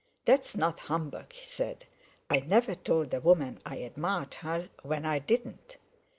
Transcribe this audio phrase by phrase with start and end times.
[0.25, 1.85] "That's not humbug," he said.
[2.27, 5.77] "I never told a woman I admired her when I didn't.